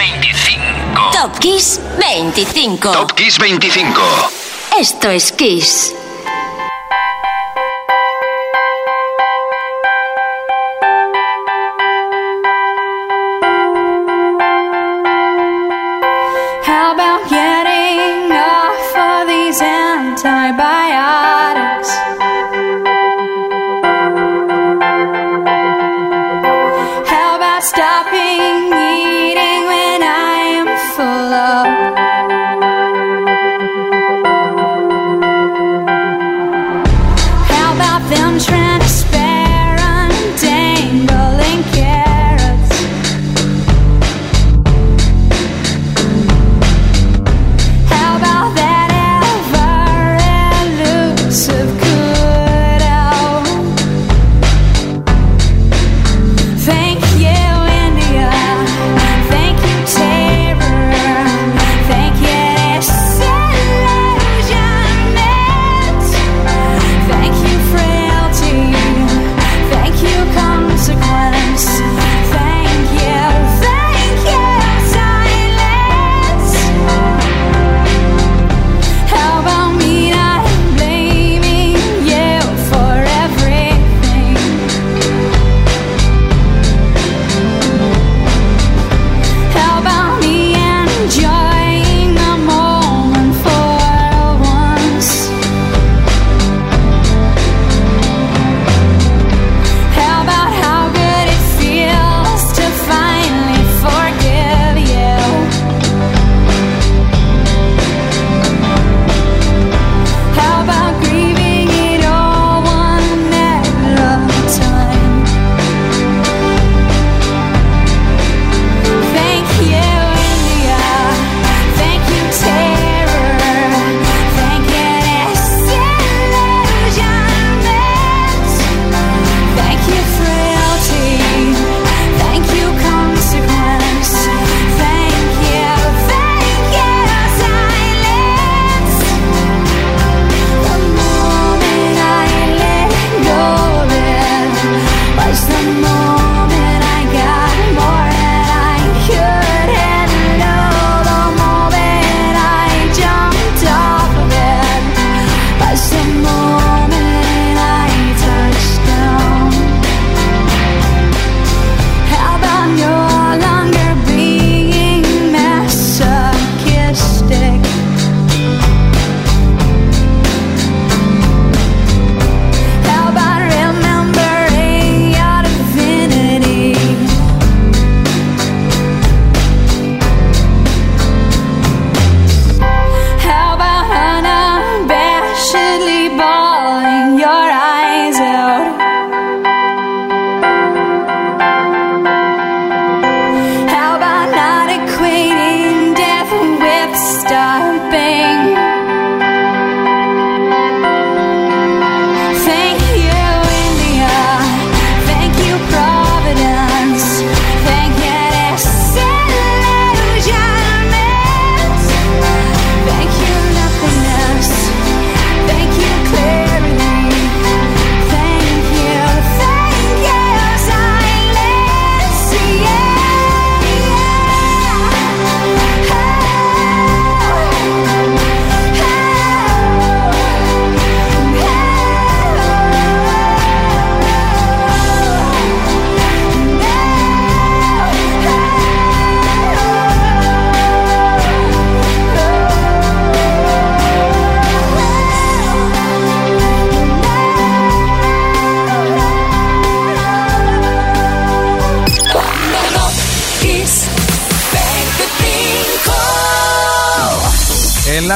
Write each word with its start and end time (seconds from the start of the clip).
25. 0.00 1.12
Top 1.12 1.38
Kiss 1.40 1.78
25. 1.98 2.80
Top 2.80 3.14
Kiss 3.14 3.36
25. 3.38 4.30
Esto 4.78 5.10
es 5.10 5.30
Kiss. 5.30 5.99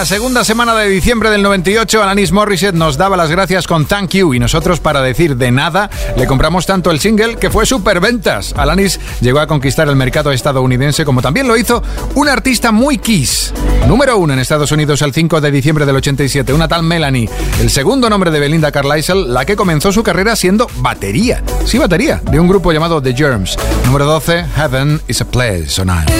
La 0.04 0.08
segunda 0.08 0.44
semana 0.44 0.74
de 0.74 0.90
diciembre 0.90 1.30
del 1.30 1.42
98, 1.42 2.02
Alanis 2.02 2.30
Morissette 2.30 2.74
nos 2.74 2.98
daba 2.98 3.16
las 3.16 3.30
gracias 3.30 3.66
con 3.66 3.86
Thank 3.86 4.10
You 4.10 4.34
y 4.34 4.38
nosotros 4.38 4.78
para 4.78 5.00
decir 5.00 5.34
de 5.38 5.50
nada 5.50 5.88
le 6.18 6.26
compramos 6.26 6.66
tanto 6.66 6.90
el 6.90 7.00
single 7.00 7.36
que 7.36 7.48
fue 7.48 7.64
superventas. 7.64 8.52
Alanis 8.54 9.00
llegó 9.22 9.40
a 9.40 9.46
conquistar 9.46 9.88
el 9.88 9.96
mercado 9.96 10.30
estadounidense 10.30 11.06
como 11.06 11.22
también 11.22 11.48
lo 11.48 11.56
hizo 11.56 11.82
un 12.16 12.28
artista 12.28 12.70
muy 12.70 12.98
kiss. 12.98 13.54
Número 13.88 14.18
uno 14.18 14.34
en 14.34 14.40
Estados 14.40 14.72
Unidos 14.72 15.00
el 15.00 15.14
5 15.14 15.40
de 15.40 15.50
diciembre 15.50 15.86
del 15.86 15.96
87, 15.96 16.52
una 16.52 16.68
tal 16.68 16.82
Melanie. 16.82 17.30
El 17.58 17.70
segundo 17.70 18.10
nombre 18.10 18.30
de 18.30 18.40
Belinda 18.40 18.70
Carlisle, 18.70 19.26
la 19.28 19.46
que 19.46 19.56
comenzó 19.56 19.90
su 19.90 20.02
carrera 20.02 20.36
siendo 20.36 20.66
batería. 20.80 21.42
Sí, 21.64 21.78
batería, 21.78 22.20
de 22.30 22.38
un 22.38 22.46
grupo 22.46 22.72
llamado 22.72 23.00
The 23.00 23.14
Germs. 23.14 23.56
Número 23.86 24.04
12, 24.04 24.44
Heaven 24.54 25.00
is 25.08 25.22
a 25.22 25.24
Place 25.24 25.80
on 25.80 25.88
Earth. 25.88 26.12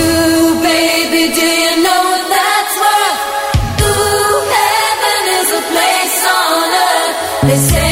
They 7.46 7.83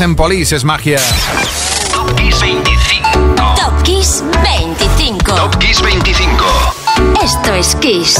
hacen 0.00 0.16
Police 0.16 0.56
es 0.56 0.64
magia. 0.64 0.98
Top 1.92 2.16
Kiss 2.16 2.40
25. 2.40 3.54
Top 3.54 3.82
Kiss 3.82 4.24
25. 4.42 5.34
Top 5.34 5.58
Kiss 5.58 5.82
25. 5.82 6.44
Esto 7.22 7.52
es 7.52 7.76
Kiss. 7.76 8.18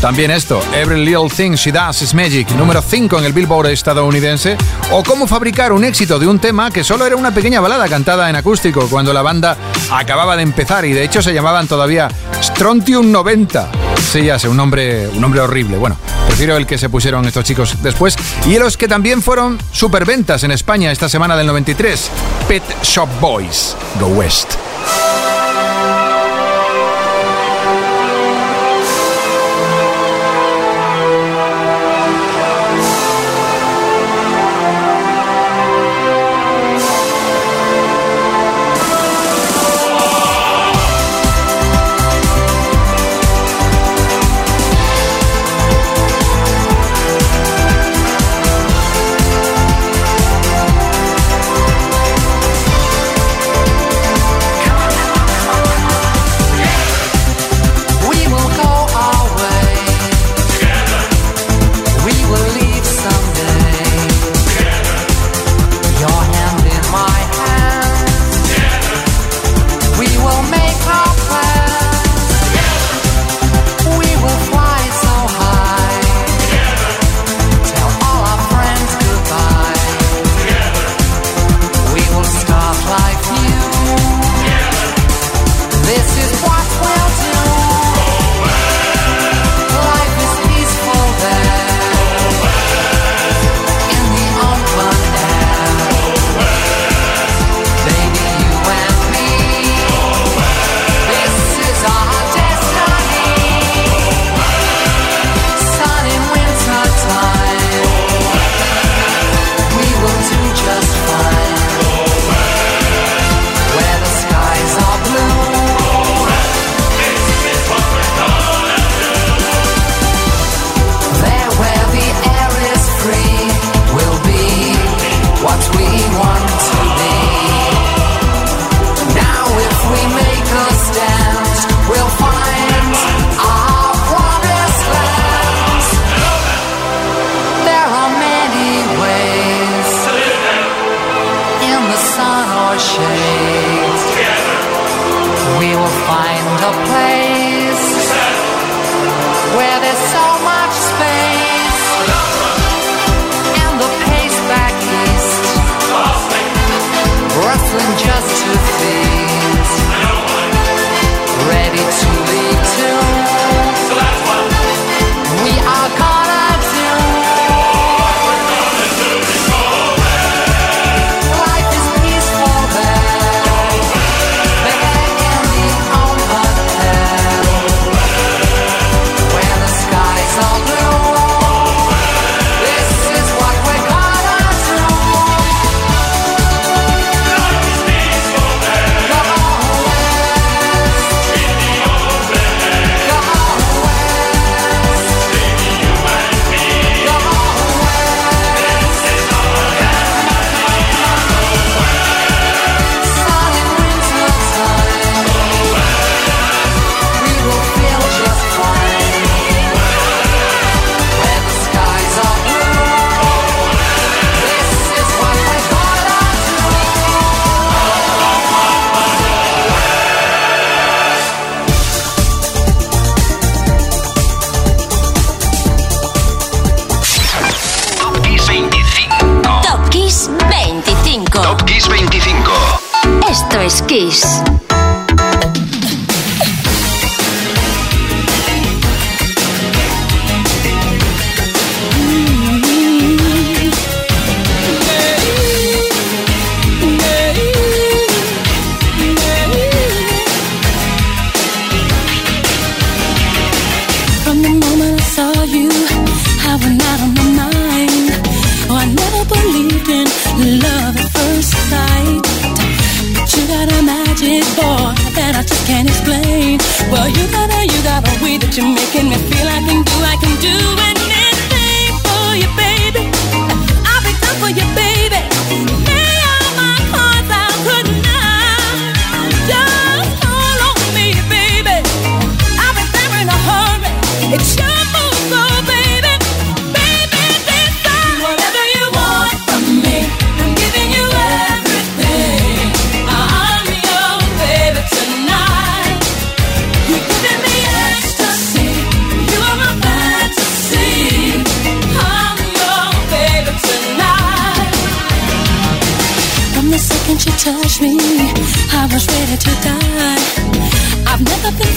También 0.00 0.30
esto, 0.30 0.62
Every 0.72 1.04
Little 1.04 1.28
Thing 1.28 1.54
She 1.54 1.72
Does 1.72 2.02
Is 2.02 2.14
Magic, 2.14 2.48
número 2.50 2.80
5 2.80 3.18
en 3.18 3.24
el 3.24 3.32
Billboard 3.32 3.70
estadounidense, 3.70 4.56
o 4.92 5.02
cómo 5.02 5.26
fabricar 5.26 5.72
un 5.72 5.82
éxito 5.82 6.20
de 6.20 6.28
un 6.28 6.38
tema 6.38 6.70
que 6.70 6.84
solo 6.84 7.06
era 7.06 7.16
una 7.16 7.34
pequeña 7.34 7.60
balada 7.60 7.88
cantada 7.88 8.30
en 8.30 8.36
acústico 8.36 8.86
cuando 8.88 9.12
la 9.12 9.22
banda 9.22 9.56
acababa 9.90 10.36
de 10.36 10.44
empezar 10.44 10.84
y 10.84 10.92
de 10.92 11.02
hecho 11.02 11.22
se 11.22 11.34
llamaban 11.34 11.66
todavía 11.66 12.08
Strontium 12.40 13.10
90. 13.10 13.68
Sí, 14.12 14.26
ya 14.26 14.38
sé, 14.38 14.48
un 14.48 14.58
nombre, 14.58 15.08
un 15.08 15.20
nombre 15.20 15.40
horrible. 15.40 15.76
Bueno, 15.76 15.96
prefiero 16.34 16.56
el 16.56 16.66
que 16.66 16.78
se 16.78 16.88
pusieron 16.88 17.24
estos 17.26 17.44
chicos 17.44 17.80
después. 17.80 18.16
Y 18.44 18.58
los 18.58 18.76
que 18.76 18.88
también 18.88 19.22
fueron 19.22 19.56
superventas 19.70 20.42
en 20.42 20.50
España 20.50 20.90
esta 20.90 21.08
semana 21.08 21.36
del 21.36 21.46
93, 21.46 22.10
Pet 22.48 22.64
Shop 22.82 23.08
Boys, 23.20 23.76
Go 24.00 24.08
West. 24.08 24.63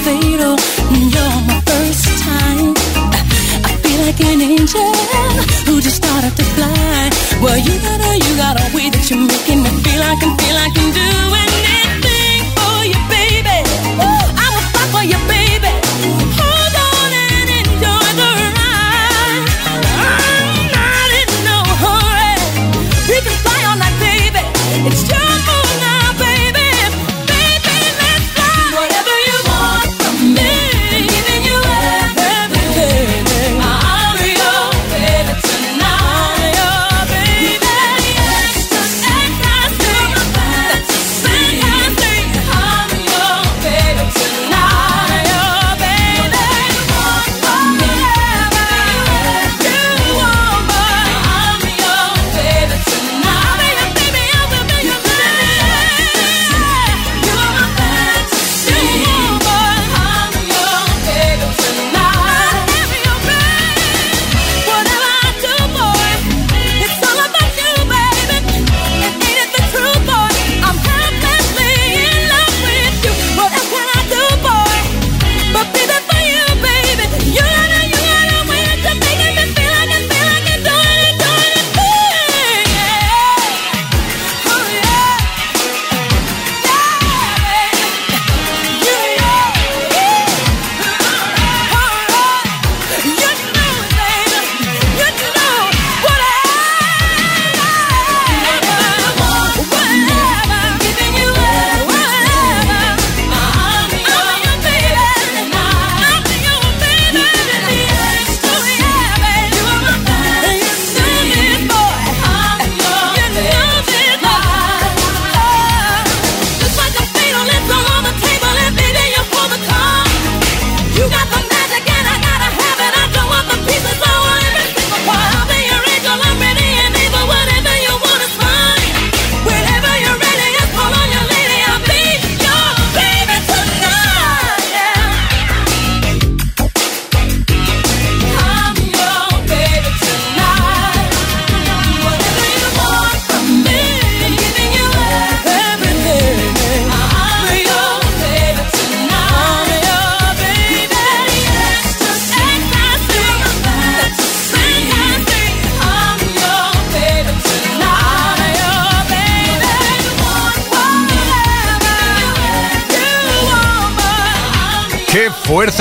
Fatal, 0.05 0.55
you're 1.13 1.37
my 1.49 1.59
first 1.65 2.07
time. 2.23 2.73
I 3.63 3.71
feel 3.83 3.99
like 4.05 4.19
an 4.21 4.41
angel 4.41 4.93
who 5.65 5.81
just 5.81 5.97
started 5.97 6.35
to 6.35 6.43
fly. 6.55 7.09
Well, 7.41 7.57
you 7.57 7.73
got 7.81 7.99
a, 8.01 8.11
you 8.17 8.33
got 8.37 8.55
a 8.59 8.75
way 8.75 8.89
that 8.89 9.03
you're 9.09 9.19
making 9.19 9.63
me 9.63 9.69
feel 9.83 10.01
I 10.01 10.15
feel 10.39 10.55
like 10.55 10.75
I'm 10.77 10.91
doing 10.91 11.07
anything 11.17 11.36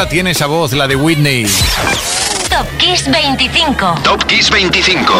¡Qué 0.06 0.08
fuerza 0.08 0.08
tiene 0.08 0.30
esa 0.30 0.46
voz, 0.46 0.72
la 0.72 0.86
de 0.86 0.96
Whitney! 0.96 1.46
Top 2.48 2.66
Kiss 2.78 3.10
25. 3.10 3.94
Top 4.02 4.24
Kiss 4.24 4.50
25. 4.50 5.12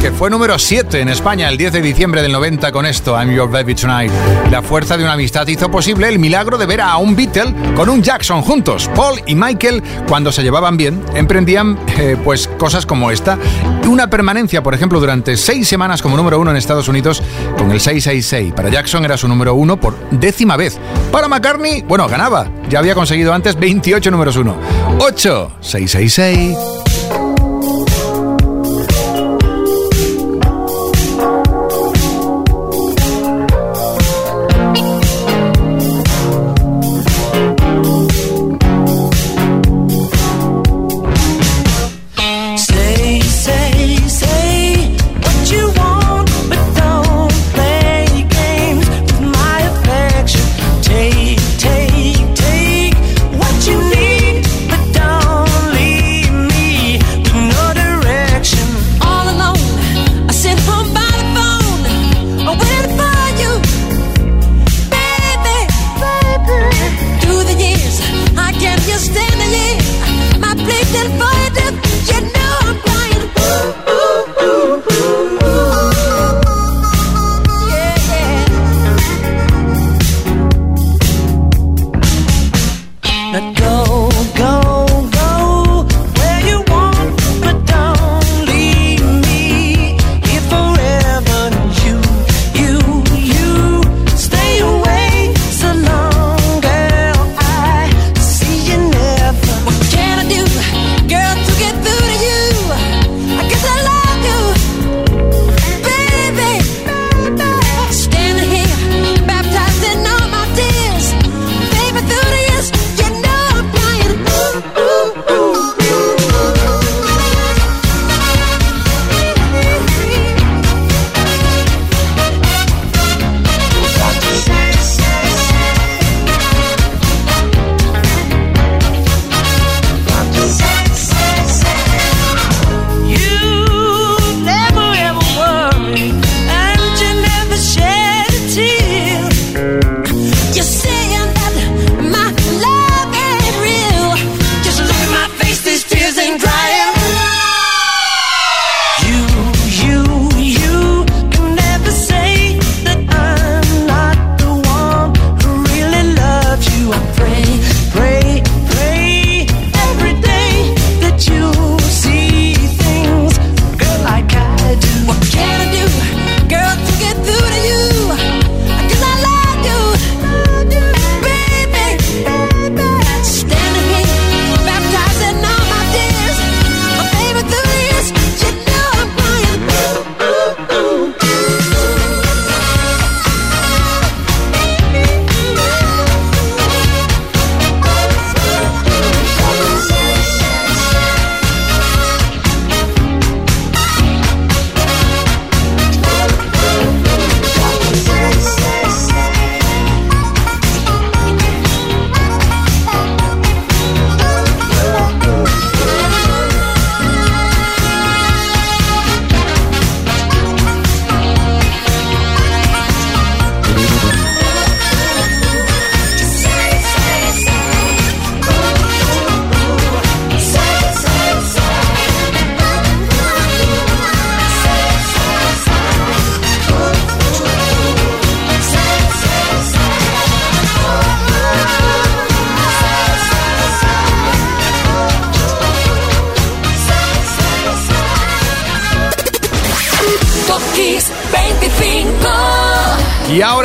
Que 0.00 0.10
fue 0.10 0.30
número 0.30 0.58
7 0.58 1.00
en 1.00 1.08
España 1.08 1.48
el 1.48 1.56
10 1.56 1.72
de 1.72 1.82
diciembre 1.82 2.22
del 2.22 2.32
90 2.32 2.72
con 2.72 2.86
esto, 2.86 3.14
I'm 3.14 3.30
Your 3.32 3.50
Baby 3.50 3.74
Tonight. 3.74 4.12
La 4.50 4.62
fuerza 4.62 4.96
de 4.96 5.04
una 5.04 5.14
amistad 5.14 5.46
hizo 5.46 5.70
posible 5.70 6.08
el 6.08 6.18
milagro 6.18 6.58
de 6.58 6.66
ver 6.66 6.80
a 6.80 6.96
un 6.96 7.16
Beatle 7.16 7.54
con 7.74 7.88
un 7.88 8.02
Jackson 8.02 8.42
juntos. 8.42 8.90
Paul 8.94 9.20
y 9.26 9.34
Michael, 9.34 9.82
cuando 10.08 10.30
se 10.32 10.42
llevaban 10.42 10.76
bien, 10.76 11.02
emprendían 11.14 11.78
eh, 11.98 12.16
pues 12.22 12.48
cosas 12.58 12.86
como 12.86 13.10
esta. 13.10 13.38
Una 13.86 14.08
permanencia, 14.08 14.62
por 14.62 14.74
ejemplo, 14.74 15.00
durante 15.00 15.36
seis 15.36 15.68
semanas 15.68 16.02
como 16.02 16.16
número 16.16 16.38
uno 16.38 16.50
en 16.50 16.56
Estados 16.56 16.88
Unidos 16.88 17.22
con 17.56 17.70
el 17.70 17.80
666. 17.80 18.52
Para 18.54 18.70
Jackson 18.70 19.04
era 19.04 19.16
su 19.16 19.28
número 19.28 19.54
uno 19.54 19.78
por 19.78 19.96
décima 20.10 20.56
vez. 20.56 20.78
Para 21.14 21.28
McCartney, 21.28 21.82
bueno, 21.82 22.08
ganaba. 22.08 22.50
Ya 22.68 22.80
había 22.80 22.96
conseguido 22.96 23.32
antes 23.32 23.54
28 23.56 24.10
números 24.10 24.34
uno. 24.34 24.56
8, 24.98 25.52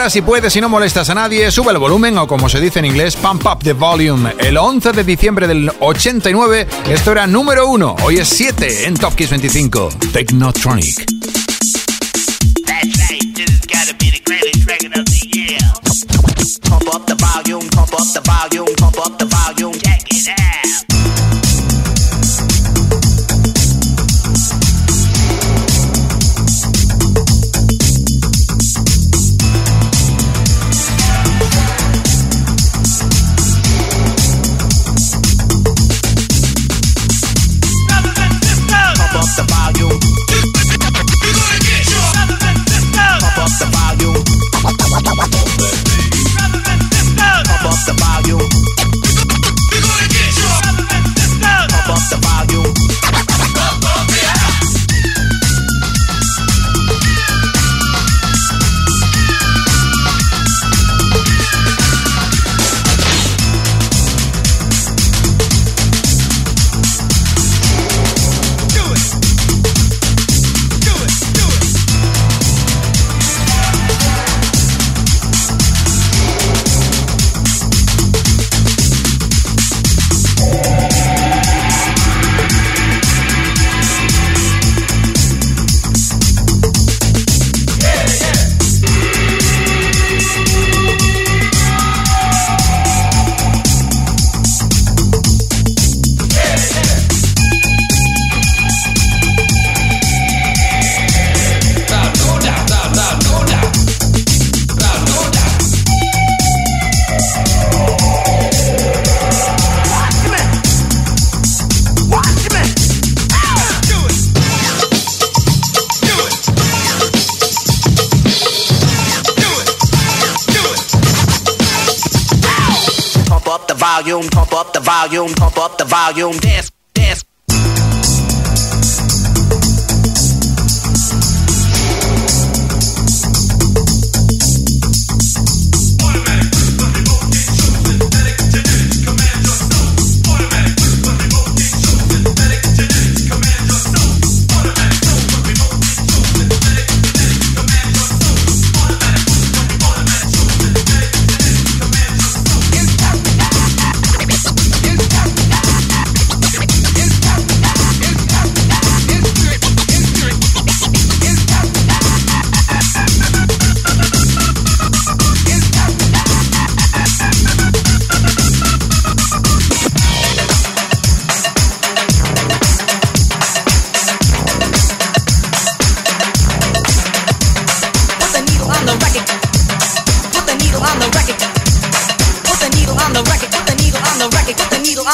Si 0.09 0.23
puedes 0.23 0.55
y 0.55 0.61
no 0.61 0.69
molestas 0.69 1.11
a 1.11 1.13
nadie, 1.13 1.51
sube 1.51 1.71
el 1.71 1.77
volumen 1.77 2.17
o 2.17 2.25
como 2.25 2.49
se 2.49 2.59
dice 2.59 2.79
en 2.79 2.85
inglés, 2.85 3.15
pump 3.15 3.45
up 3.45 3.59
the 3.63 3.73
volume. 3.73 4.33
El 4.39 4.57
11 4.57 4.91
de 4.91 5.03
diciembre 5.03 5.47
del 5.47 5.71
89, 5.79 6.67
esto 6.89 7.11
era 7.11 7.27
número 7.27 7.67
1. 7.67 7.95
Hoy 8.03 8.17
es 8.17 8.27
7 8.29 8.87
en 8.87 8.95
Top 8.95 9.13
Kiss 9.13 9.29
25. 9.29 9.89
Technotronic. 10.11 11.18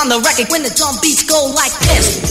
On 0.05 0.09
the 0.09 0.19
record. 0.21 0.51
When 0.51 0.61
the 0.61 0.69
drum 0.69 0.95
beats 1.01 1.23
go 1.23 1.51
like 1.55 1.73
this. 1.89 2.21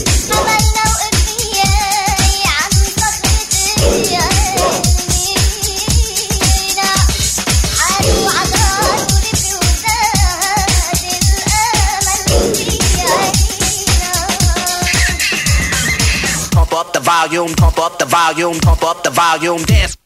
Pump 16.51 16.73
up 16.73 16.93
the 16.93 16.99
volume, 16.99 17.53
pump 17.55 17.79
up 17.79 17.99
the 17.99 18.05
volume, 18.05 18.59
pump 18.59 18.83
up 18.83 19.03
the 19.03 19.09
volume. 19.09 19.63
Dance, 19.63 19.97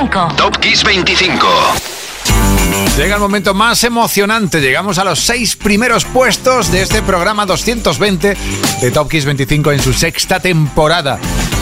25. 0.00 0.34
Top 0.36 0.58
Kiss 0.60 0.82
25. 0.82 1.46
Llega 2.96 3.16
el 3.16 3.20
momento 3.20 3.52
más 3.52 3.84
emocionante. 3.84 4.60
Llegamos 4.60 4.98
a 4.98 5.04
los 5.04 5.18
seis 5.20 5.56
primeros 5.56 6.06
puestos 6.06 6.72
de 6.72 6.80
este 6.80 7.02
programa 7.02 7.44
220 7.44 8.36
de 8.80 8.90
Top 8.90 9.10
Kiss 9.10 9.26
25 9.26 9.72
en 9.72 9.82
su 9.82 9.92
sexta 9.92 10.40
temporada. 10.40 11.18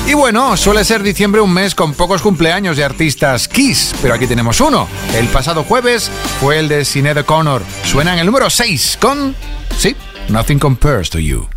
Y 0.07 0.15
bueno, 0.15 0.57
suele 0.57 0.85
ser 0.85 1.03
diciembre 1.03 1.41
un 1.41 1.53
mes 1.53 1.75
con 1.75 1.95
pocos 1.95 2.23
cumpleaños 2.23 2.77
de 2.77 2.85
artistas 2.85 3.49
Kiss, 3.49 3.93
pero 4.01 4.15
aquí 4.15 4.29
tenemos 4.29 4.61
uno. 4.61 4.87
El 5.17 5.27
pasado 5.27 5.65
jueves 5.65 6.09
fue 6.41 6.61
el 6.61 6.69
de 6.69 6.85
Sinead 6.85 7.19
O'Connor. 7.19 7.63
Suena 7.85 8.13
en 8.13 8.21
el 8.21 8.27
número 8.27 8.49
6 8.49 8.99
con... 9.01 9.35
Sí, 9.77 9.97
Nothing 10.29 10.61
Compares 10.61 11.11
to 11.11 11.19
You. 11.19 11.49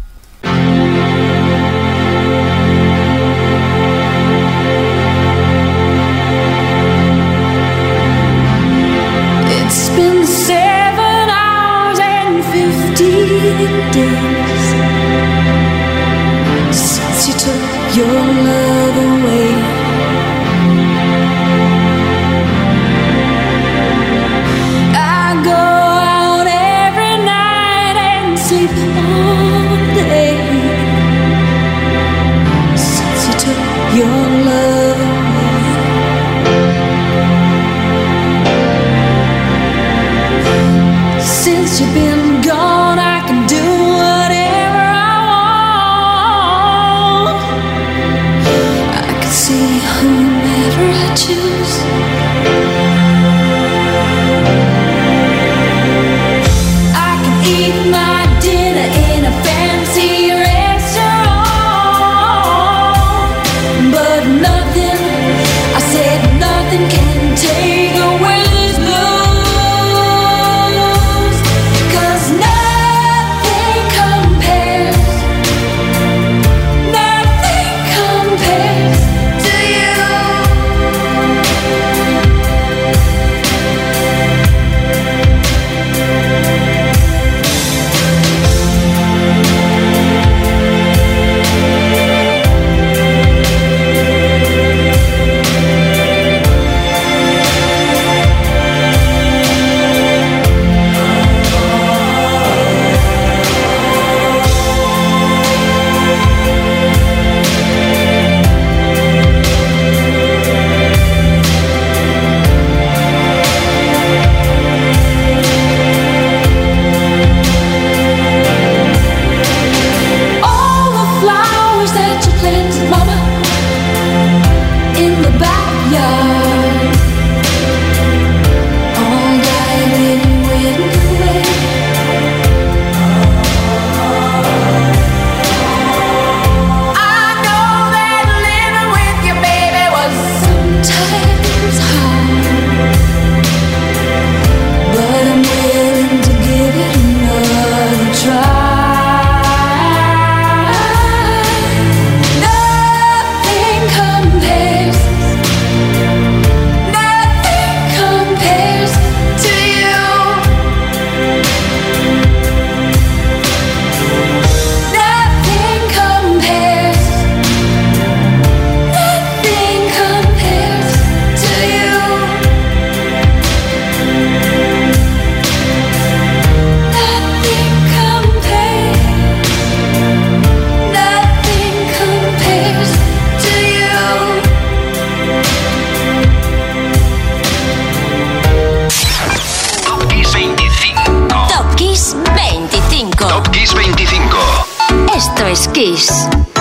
Es 195.51 195.67
Kiss. 195.73 196.61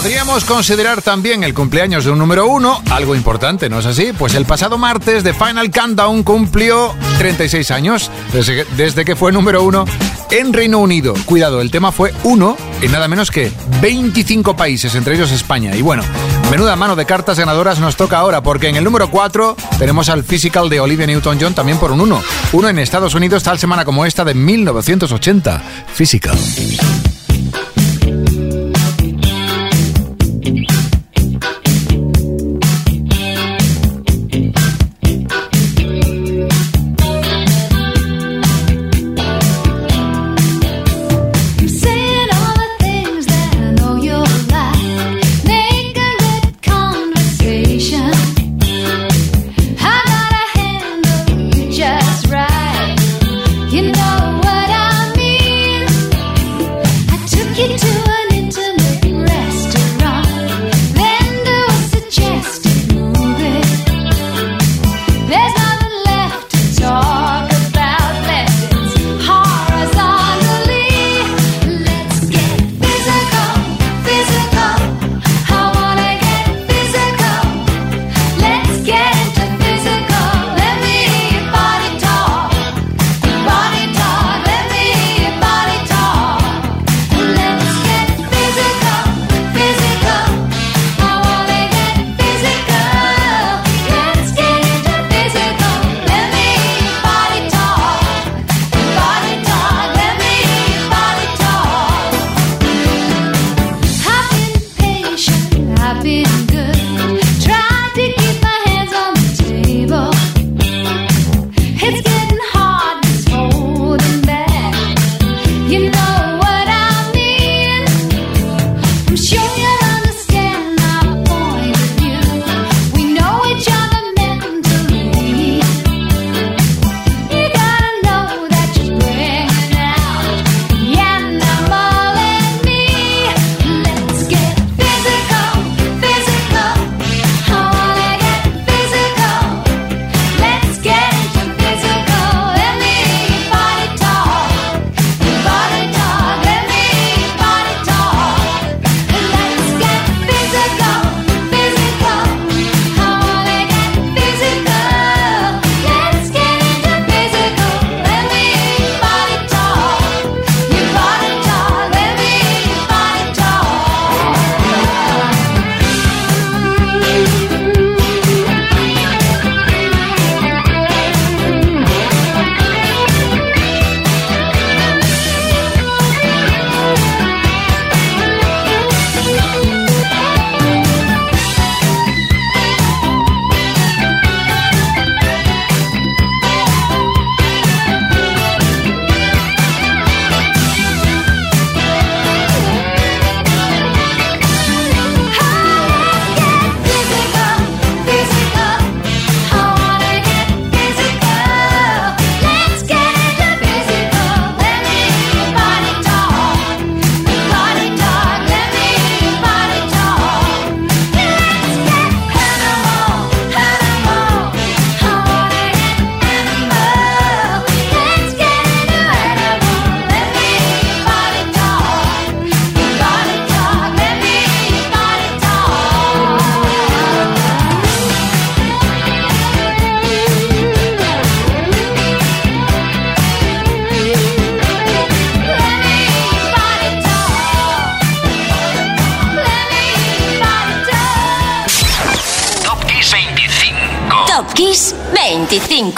Podríamos 0.00 0.46
considerar 0.46 1.02
también 1.02 1.44
el 1.44 1.52
cumpleaños 1.52 2.06
de 2.06 2.10
un 2.10 2.18
número 2.18 2.46
uno 2.46 2.82
algo 2.90 3.14
importante, 3.14 3.68
¿no 3.68 3.80
es 3.80 3.84
así? 3.84 4.14
Pues 4.18 4.34
el 4.34 4.46
pasado 4.46 4.78
martes 4.78 5.22
de 5.22 5.34
Final 5.34 5.70
Countdown 5.70 6.22
cumplió 6.22 6.94
36 7.18 7.70
años 7.70 8.10
desde, 8.32 9.04
que 9.04 9.14
fue 9.14 9.30
número 9.30 9.62
uno 9.62 9.84
en 10.30 10.54
Reino 10.54 10.78
Unido. 10.78 11.12
Cuidado, 11.26 11.60
el 11.60 11.70
tema 11.70 11.92
fue 11.92 12.14
uno 12.24 12.56
en 12.80 12.92
nada 12.92 13.08
menos 13.08 13.30
que 13.30 13.52
25 13.82 14.56
países, 14.56 14.94
entre 14.94 15.16
ellos 15.16 15.32
España. 15.32 15.76
Y 15.76 15.82
bueno, 15.82 16.02
menuda 16.50 16.76
mano 16.76 16.96
de 16.96 17.04
cartas 17.04 17.38
ganadoras 17.38 17.78
nos 17.78 17.96
toca 17.96 18.20
ahora, 18.20 18.42
porque 18.42 18.70
en 18.70 18.76
el 18.76 18.84
número 18.84 19.10
4 19.10 19.54
tenemos 19.78 20.08
al 20.08 20.24
Physical 20.24 20.70
de 20.70 20.80
Olivia 20.80 21.06
Newton-John 21.08 21.52
también 21.52 21.76
por 21.76 21.92
un 21.92 22.00
1. 22.00 22.22
Uno 22.54 22.68
en 22.70 22.78
Estados 22.78 23.14
Unidos 23.14 23.42
tal 23.42 23.58
semana 23.58 23.84
como 23.84 24.06
esta 24.06 24.24
de 24.24 24.32
1980. 24.32 25.62
Physical. 25.92 26.38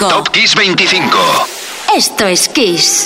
Top 0.08 0.32
Kiss 0.32 0.56
25. 0.56 1.46
Esto 1.94 2.26
es 2.26 2.48
Kiss. 2.48 3.01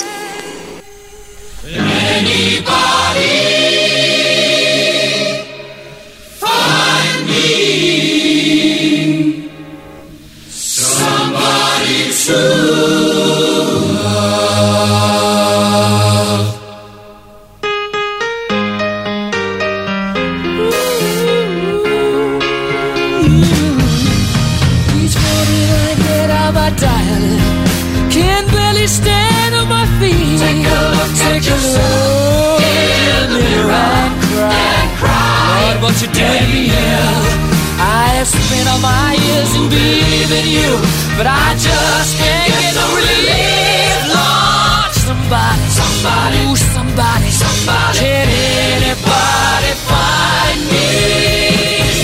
You 35.97 36.05
dare 36.13 36.29
to 36.29 36.45
Debian. 36.45 37.57
I 37.81 38.21
have 38.21 38.27
spent 38.27 38.69
all 38.69 38.77
my 38.77 39.17
years 39.17 39.49
in 39.57 39.65
believing 39.65 40.45
you, 40.45 40.77
but 41.17 41.25
I 41.25 41.57
just 41.57 42.17
can't 42.21 42.53
get, 42.53 42.75
no 42.77 42.85
relief, 42.93 44.13
Lord. 44.13 44.93
Somebody, 44.93 45.65
somebody, 45.73 46.37
ooh, 46.45 46.55
somebody, 46.55 47.29
somebody. 47.33 47.97
Can 47.97 48.29
anybody 48.77 49.73
find 49.89 50.59
me? 50.69 50.85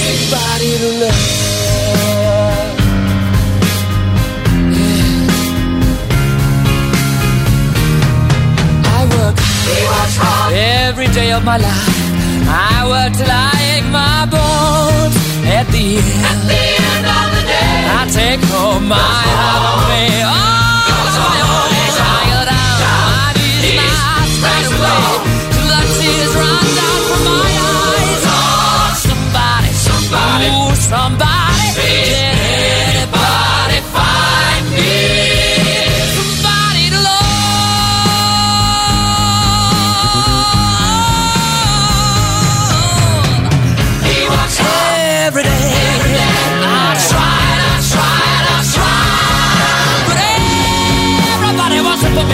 Somebody 0.01 0.69
to 0.81 0.89
love. 1.05 1.21
I 8.89 9.05
work 9.13 9.37
Every 10.51 11.07
day 11.13 11.31
of 11.31 11.45
my 11.45 11.57
life 11.57 11.92
I 12.53 12.85
worked 12.85 13.17
till 13.17 13.31
my 13.89 14.29
bones. 14.29 15.15
At 15.57 15.65
the 15.73 15.97
end, 15.97 16.21
at 16.29 16.39
the 16.45 16.63
end 16.85 17.05
of 17.17 17.27
the 17.33 17.43
day, 17.49 17.75
I 17.97 18.01
take 18.13 18.41
home 18.53 18.87
my 18.87 18.97
heart 18.97 19.65
away. 19.73 20.21
of 20.21 20.21
my 20.21 20.21
Oh, 20.21 21.01
it's 21.01 21.17
my 21.17 21.39
only 21.57 21.85
child. 21.97 22.47
My 22.53 23.33
knees, 23.41 23.73
my 23.73 24.25
straight 24.37 24.69
away. 24.77 25.13
Till 25.53 25.67
the 25.73 25.81
tears 25.97 26.33
run 26.37 26.65
down 26.77 26.99
from 27.09 27.21
my 27.25 27.49
eyes. 27.73 28.23
Oh, 28.29 28.85
somebody, 29.07 29.71
somebody, 29.87 30.47
ooh, 30.53 30.75
somebody. 30.77 31.42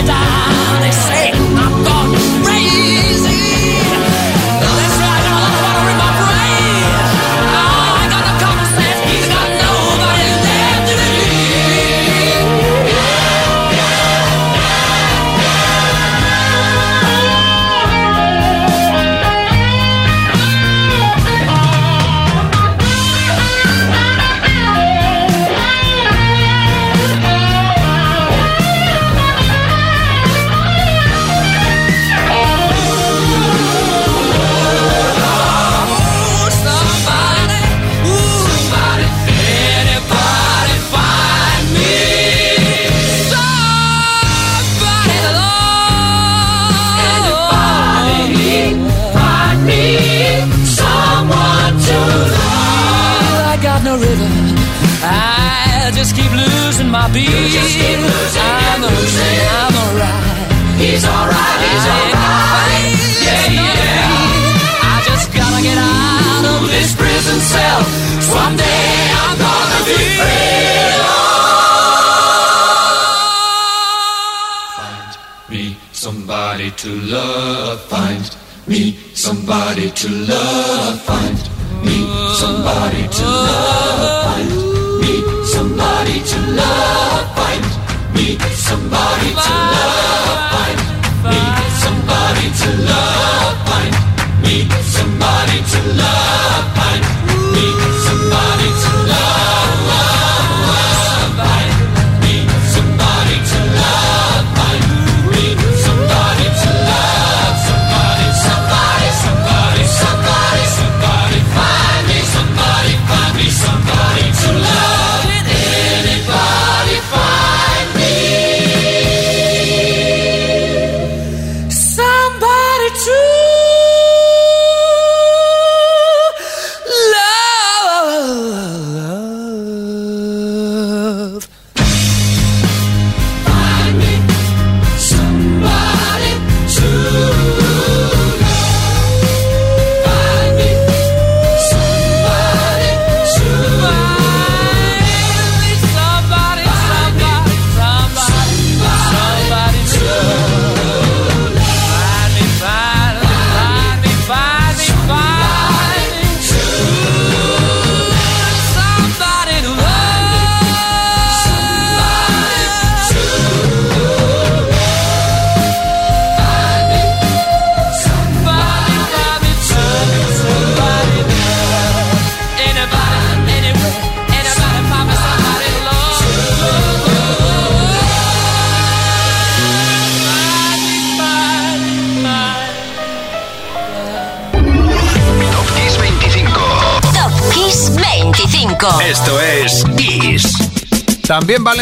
die. 0.03 0.58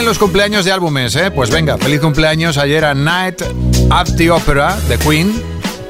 los 0.07 0.19
cumpleaños 0.19 0.63
de 0.63 0.71
álbumes, 0.71 1.17
¿eh? 1.17 1.31
Pues 1.31 1.51
venga, 1.51 1.77
feliz 1.77 1.99
cumpleaños 1.99 2.57
ayer 2.57 2.85
a 2.85 2.93
Night 2.93 3.41
at 3.89 4.07
the 4.15 4.31
Opera 4.31 4.79
de 4.87 4.97
Queen. 4.97 5.33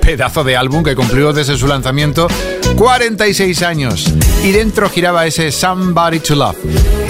Pedazo 0.02 0.44
de 0.44 0.58
álbum 0.58 0.84
que 0.84 0.96
cumplió 0.96 1.34
desde 1.34 1.56
su 1.56 1.68
lanzamiento 1.68 2.28
46 2.76 3.62
años. 3.62 4.12
Y 4.44 4.50
dentro 4.54 4.90
giraba 4.90 5.28
ese 5.28 5.52
Somebody 5.52 6.20
to 6.20 6.34
Love. 6.34 6.58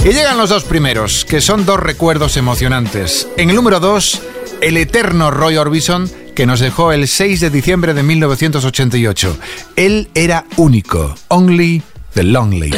Y 0.03 0.09
llegan 0.09 0.37
los 0.37 0.49
dos 0.49 0.65
primeros, 0.65 1.23
que 1.23 1.39
son 1.39 1.65
dos 1.65 1.79
recuerdos 1.79 2.35
emocionantes. 2.35 3.29
En 3.37 3.51
el 3.51 3.55
número 3.55 3.79
2, 3.79 4.21
el 4.59 4.75
eterno 4.75 5.31
Roy 5.31 5.55
Orbison 5.55 6.11
que 6.35 6.45
nos 6.45 6.59
dejó 6.59 6.91
el 6.91 7.07
6 7.07 7.39
de 7.39 7.49
diciembre 7.49 7.93
de 7.93 8.03
1988. 8.03 9.37
Él 9.77 10.09
era 10.13 10.43
único, 10.57 11.15
Only 11.29 11.81
the 12.13 12.23
Lonely. 12.23 12.71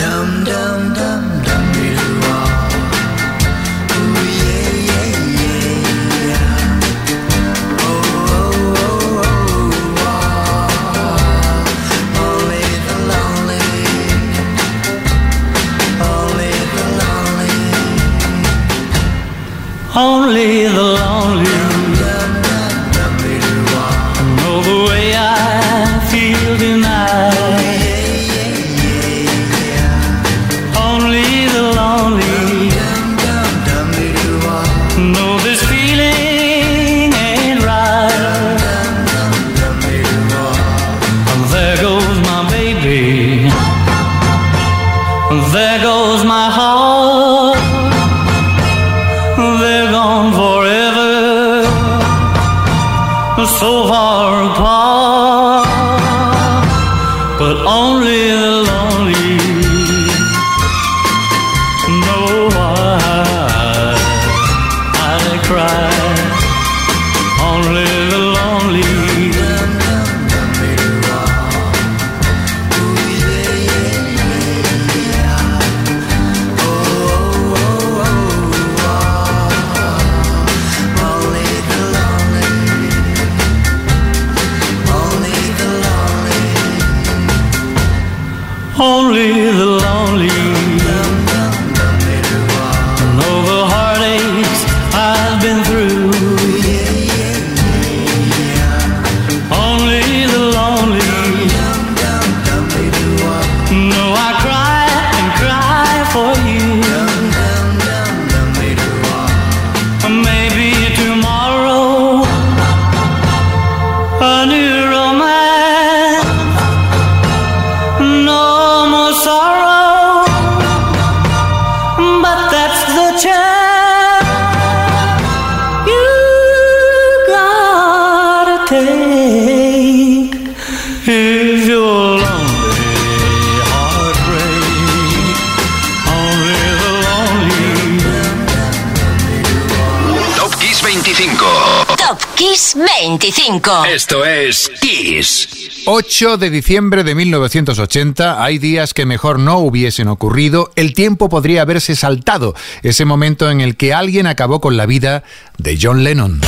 25. 143.29 143.85
Esto 143.85 144.25
es 144.25 144.71
Kiss. 144.81 145.83
8 145.85 146.37
de 146.37 146.49
diciembre 146.49 147.03
de 147.03 147.13
1980, 147.13 148.43
hay 148.43 148.57
días 148.57 148.95
que 148.95 149.05
mejor 149.05 149.37
no 149.37 149.59
hubiesen 149.59 150.07
ocurrido, 150.07 150.71
el 150.75 150.95
tiempo 150.95 151.29
podría 151.29 151.61
haberse 151.61 151.95
saltado, 151.95 152.55
ese 152.81 153.05
momento 153.05 153.51
en 153.51 153.61
el 153.61 153.77
que 153.77 153.93
alguien 153.93 154.25
acabó 154.25 154.59
con 154.59 154.77
la 154.77 154.87
vida 154.87 155.23
de 155.59 155.77
John 155.79 156.03
Lennon. 156.03 156.41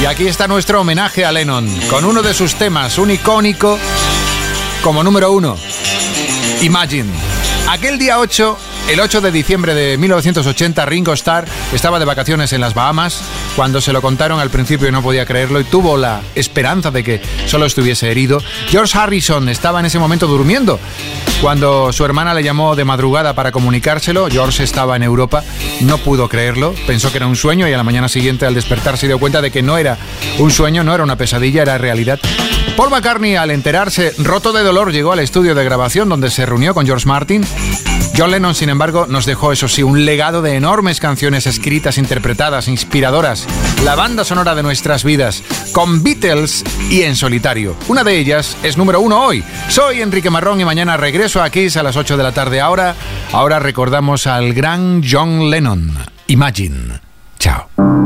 Y 0.00 0.06
aquí 0.06 0.26
está 0.26 0.48
nuestro 0.48 0.80
homenaje 0.80 1.26
a 1.26 1.32
Lennon, 1.32 1.68
con 1.90 2.06
uno 2.06 2.22
de 2.22 2.32
sus 2.32 2.54
temas, 2.54 2.96
un 2.96 3.10
icónico 3.10 3.78
como 4.82 5.04
número 5.04 5.30
uno, 5.30 5.58
Imagine. 6.62 7.12
Aquel 7.68 7.98
día 7.98 8.18
8, 8.18 8.58
el 8.88 9.00
8 9.00 9.20
de 9.20 9.30
diciembre 9.30 9.74
de 9.74 9.98
1980, 9.98 10.86
Ringo 10.86 11.12
Starr 11.12 11.46
estaba 11.74 11.98
de 11.98 12.06
vacaciones 12.06 12.54
en 12.54 12.62
las 12.62 12.72
Bahamas. 12.72 13.20
Cuando 13.54 13.82
se 13.82 13.92
lo 13.92 14.00
contaron 14.00 14.40
al 14.40 14.48
principio 14.48 14.90
no 14.90 15.02
podía 15.02 15.26
creerlo 15.26 15.60
y 15.60 15.64
tuvo 15.64 15.98
la 15.98 16.22
esperanza 16.34 16.90
de 16.90 17.04
que 17.04 17.20
solo 17.46 17.66
estuviese 17.66 18.10
herido. 18.10 18.42
George 18.68 18.96
Harrison 18.96 19.48
estaba 19.50 19.80
en 19.80 19.86
ese 19.86 19.98
momento 19.98 20.26
durmiendo. 20.26 20.80
Cuando 21.42 21.92
su 21.92 22.04
hermana 22.04 22.32
le 22.32 22.42
llamó 22.42 22.76
de 22.76 22.84
madrugada 22.84 23.34
para 23.34 23.52
comunicárselo, 23.52 24.28
George 24.30 24.64
estaba 24.64 24.96
en 24.96 25.02
Europa, 25.02 25.44
no 25.82 25.98
pudo 25.98 26.28
creerlo, 26.28 26.74
pensó 26.86 27.10
que 27.10 27.18
era 27.18 27.26
un 27.26 27.36
sueño 27.36 27.68
y 27.68 27.72
a 27.74 27.76
la 27.76 27.84
mañana 27.84 28.08
siguiente 28.08 28.46
al 28.46 28.54
despertar 28.54 28.96
se 28.96 29.06
dio 29.06 29.18
cuenta 29.18 29.42
de 29.42 29.50
que 29.50 29.62
no 29.62 29.76
era 29.76 29.98
un 30.38 30.50
sueño, 30.50 30.82
no 30.82 30.94
era 30.94 31.04
una 31.04 31.16
pesadilla, 31.16 31.62
era 31.62 31.76
realidad. 31.76 32.18
Paul 32.76 32.90
McCartney, 32.90 33.36
al 33.36 33.50
enterarse, 33.50 34.14
roto 34.18 34.52
de 34.52 34.62
dolor, 34.62 34.92
llegó 34.92 35.12
al 35.12 35.18
estudio 35.18 35.54
de 35.54 35.64
grabación 35.64 36.08
donde 36.08 36.30
se 36.30 36.46
reunió 36.46 36.74
con 36.74 36.86
George 36.86 37.06
Martin. 37.06 37.44
John 38.16 38.32
Lennon, 38.32 38.54
sin 38.54 38.68
embargo, 38.68 38.77
nos 39.08 39.26
dejó, 39.26 39.50
eso 39.52 39.66
sí, 39.66 39.82
un 39.82 40.04
legado 40.04 40.40
de 40.40 40.54
enormes 40.54 41.00
canciones 41.00 41.46
escritas, 41.46 41.98
interpretadas, 41.98 42.68
inspiradoras, 42.68 43.44
la 43.84 43.96
banda 43.96 44.24
sonora 44.24 44.54
de 44.54 44.62
nuestras 44.62 45.02
vidas, 45.02 45.42
con 45.72 46.04
Beatles 46.04 46.62
y 46.88 47.02
en 47.02 47.16
solitario. 47.16 47.74
Una 47.88 48.04
de 48.04 48.16
ellas 48.16 48.56
es 48.62 48.76
número 48.76 49.00
uno 49.00 49.24
hoy. 49.24 49.42
Soy 49.68 50.00
Enrique 50.00 50.30
Marrón 50.30 50.60
y 50.60 50.64
mañana 50.64 50.96
regreso 50.96 51.42
a 51.42 51.50
Kiss 51.50 51.76
a 51.76 51.82
las 51.82 51.96
8 51.96 52.16
de 52.16 52.22
la 52.22 52.32
tarde. 52.32 52.60
Ahora, 52.60 52.94
ahora 53.32 53.58
recordamos 53.58 54.28
al 54.28 54.54
gran 54.54 55.02
John 55.02 55.50
Lennon. 55.50 55.92
Imagine. 56.28 57.00
Chao. 57.40 57.97